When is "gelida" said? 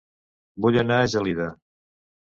1.15-1.51